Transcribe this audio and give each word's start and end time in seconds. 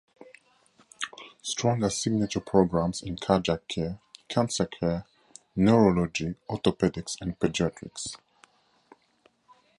Strong 1.43 1.83
has 1.83 1.95
signature 1.95 2.39
programs 2.39 3.03
in 3.03 3.17
cardiac 3.17 3.67
care, 3.67 3.99
cancer 4.29 4.65
care, 4.65 5.05
neurology, 5.55 6.33
orthopedics 6.49 7.15
and 7.21 7.37
pediatrics. 7.37 8.15